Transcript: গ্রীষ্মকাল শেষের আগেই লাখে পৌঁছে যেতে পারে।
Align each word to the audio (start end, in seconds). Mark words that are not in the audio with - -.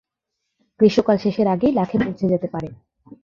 গ্রীষ্মকাল 0.79 1.17
শেষের 1.17 1.47
আগেই 1.47 1.73
লাখে 1.73 1.97
পৌঁছে 1.97 2.25
যেতে 2.31 2.47
পারে। 2.53 2.69